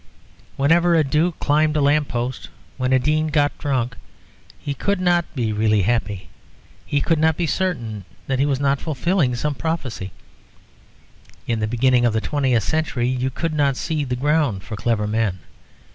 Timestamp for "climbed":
1.37-1.77